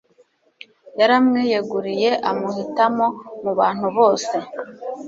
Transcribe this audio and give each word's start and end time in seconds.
yaramwiyeguriye 0.99 2.11
amuhitamo 2.29 3.07
mu 3.43 3.51
bantu 3.59 3.87
bose 3.97 4.35